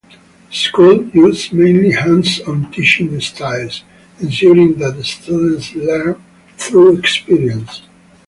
The 0.49 0.55
school 0.55 1.07
uses 1.13 1.53
mainly 1.53 1.91
hands-on 1.91 2.71
teaching 2.71 3.21
styles, 3.21 3.83
ensuring 4.19 4.73
that 4.79 4.99
students 5.05 5.75
learn 5.75 6.15
through 6.57 6.97
experience. 6.97 7.83